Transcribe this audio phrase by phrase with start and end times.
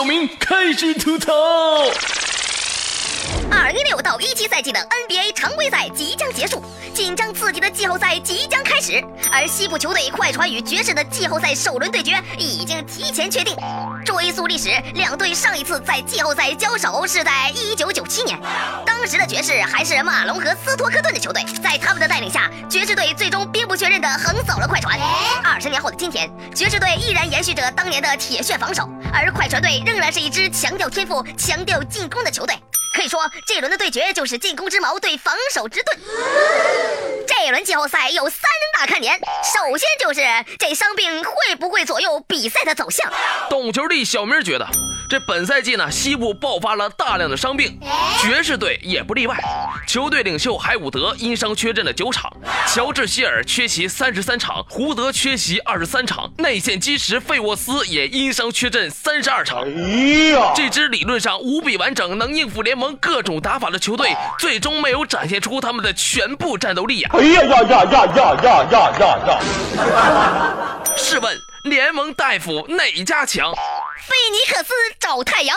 [0.00, 1.30] 小明开始吐槽。
[3.70, 6.60] 二零六到一七赛季的 NBA 常规赛即将结束，
[6.92, 9.00] 紧张刺激的季后赛即将开始，
[9.30, 13.56] 而西部球队快船与爵士的季后赛首轮对决已经提前确定。
[14.04, 18.36] 追溯历史，两队上一次在季后赛交手是在一九九七年，
[18.84, 24.98] 当时的爵士还是马龙和斯托克顿的球队，在他们的带领下，爵士队最终兵不血刃地横扫了快船。
[25.44, 32.56] 二十年后的今天，爵士队依然延续着当年的铁血防守，而快船队仍然是一支强调天赋、强调进攻的球队。
[33.00, 35.98] 可以说，这轮的对决就是进攻之矛对防守之盾。
[37.26, 38.42] 这一轮季后赛有三
[38.78, 40.20] 大看点，首先就是
[40.58, 43.10] 这伤病会不会左右比赛的走向。
[43.48, 44.68] 懂球帝小明觉得，
[45.08, 47.80] 这本赛季呢，西部爆发了大量的伤病，
[48.20, 49.34] 爵士队也不例外。
[49.90, 52.32] 球队领袖海伍德因伤缺阵了九场，
[52.68, 59.64] 乔治希尔缺席三十三场，胡德缺席二十三场，内线基石费沃斯也因伤缺阵三十二场。
[59.64, 67.10] 哎呀，这支理论上无比完整，能应付联盟各种打法的球队，最终没有展现出他们的全部战斗力呀！
[67.14, 69.40] 哎呀呀呀呀呀呀呀呀呀！
[70.96, 73.52] 试问联盟大夫哪家强？
[74.10, 75.56] 菲尼克斯找太阳。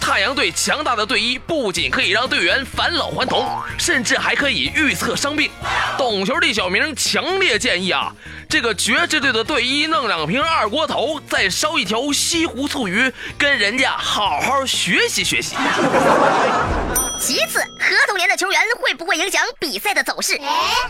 [0.00, 3.44] 太阳队强大的队医不仅可以让队员返老还童，
[3.76, 5.50] 甚至还可以预测伤病。
[5.98, 8.12] 懂球的小明强烈建议啊，
[8.48, 15.56] 这个爵士队的队医弄两瓶二锅头，再烧一条西湖醋鱼，跟人家好好学习学习。
[17.20, 17.60] 其次，
[17.96, 20.38] 合同年的球员会不会影响比赛的走势？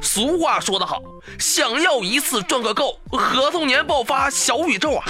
[0.03, 1.01] 俗话说得好，
[1.39, 5.05] 想要一次赚个够，合同年爆发小宇宙啊！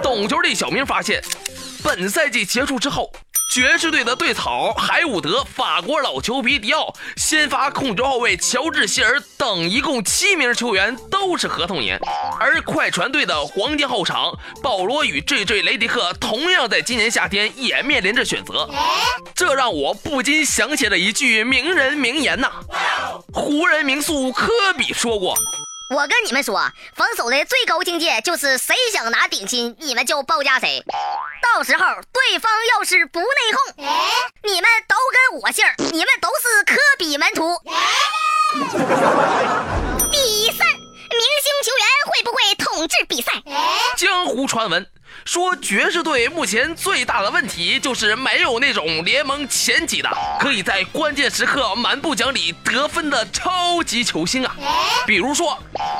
[0.02, 1.22] 懂球的小明发现，
[1.82, 3.10] 本赛季结束之后。
[3.56, 11.98] 爵士队的队草海伍德、法国老球皮迪奥、先发控球后卫乔治希尔等一共七名球员都是合同年，
[12.38, 15.62] 而快船队的黄金后场保罗与 J.J.
[15.62, 18.68] 雷迪克同样在今年夏天也面临着选择，
[19.34, 22.50] 这让我不禁想起了一句名人名言呐，
[23.32, 25.34] 湖人名宿科比说过。
[25.88, 30.82] 我跟你们说，防守的最高境界就是谁想拿顶薪，你们就包夹谁。
[31.40, 33.88] 到时候对方要是不内讧，
[34.42, 34.96] 你们都
[35.30, 36.28] 跟我姓你们都
[43.96, 44.86] 江湖传闻。
[45.24, 54.54] 说爵士队目前最大的问题就是没有那种联盟前几的可以在关键时刻蛮不讲理得分的超级球星啊！
[55.06, 55.58] 比如说，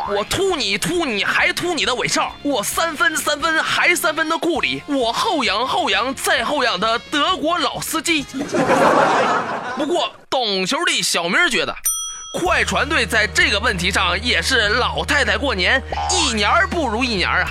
[0.09, 8.27] 我突你突你还突你的韦少，我三分三分还三分的库里，我后仰后仰再后仰的德国老司机。
[9.77, 11.75] 不过，懂球的小明觉得。
[12.39, 17.49] 快船队在这个问题上也是老太太过年，一年不如一年啊！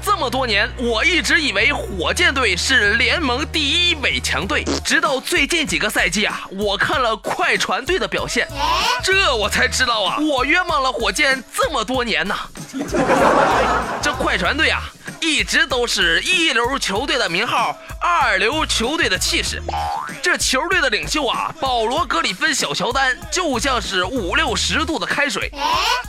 [0.00, 8.46] 这么多年，我一直以为火箭队是联盟第一伪强队，直到最近几个赛季啊，我看了快船队的表现，
[9.02, 12.36] 这我才知道啊，我冤枉了火箭这么多年呐！
[14.00, 14.84] 这快船队啊。
[15.20, 19.62] 一直都是一流球队的名号，二流球队的气势。
[20.22, 25.52] 这球队的领袖啊，保罗·格里芬、小乔丹，就像是五六十度的开水。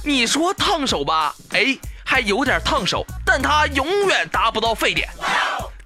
[0.04, 1.36] 你说烫手吧？
[1.52, 5.10] 哎，还有点烫手，但他永远达不到沸点。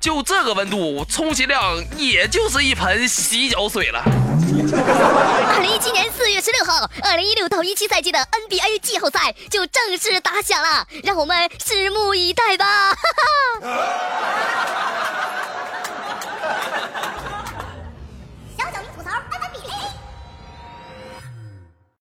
[0.05, 4.03] 就这个温度，充其量也就是一盆洗脚水了。
[4.05, 12.93] 二零一七年四月十六号，二零一六到一七赛季的 NBA 季后赛就正式打响了，让我们拭目以待吧！
[12.93, 12.99] 哈
[13.63, 14.54] 哈。